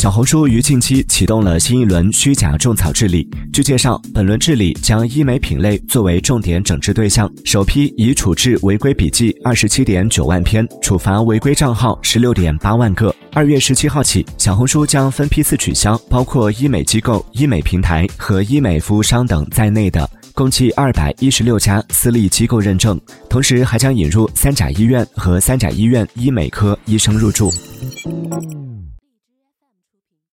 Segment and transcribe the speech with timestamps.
[0.00, 13.14] 小红书于近期启动了新一轮虚假种草治理据介绍本轮治理将医美品类作为重点整治对象首批已处置违规笔记二十七点九万篇处罚违规账号十六点八万个。
[13.34, 22.98] 二月十七号起小红书将分批次取消包括医美机构医美平台和医美服务商等在内的共计二百一十六家私立机构认证
[23.28, 27.52] 同时还将引入三甲医院和三甲医院医美科医生入驻